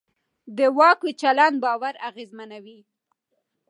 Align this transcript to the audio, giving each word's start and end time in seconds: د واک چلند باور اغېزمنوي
د 0.57 0.59
واک 0.77 1.01
چلند 1.21 1.55
باور 1.63 1.93
اغېزمنوي 2.09 2.79